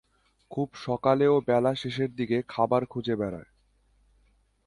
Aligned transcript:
খুব 0.51 0.67
সকালে 0.85 1.25
ও 1.27 1.41
বেলা 1.47 1.71
শেষের 1.75 2.09
দিকে 2.15 2.37
খাবার 2.47 2.81
খুঁজে 2.85 3.15
বেড়ায়। 3.15 3.49